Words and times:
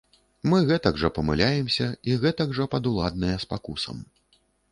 Мы 0.51 0.61
гэтак 0.69 0.95
жа 1.01 1.09
памыляемся 1.17 1.89
і 2.13 2.17
гэтак 2.25 2.57
жа 2.59 2.65
падуладныя 2.73 3.35
спакусам. 3.47 3.97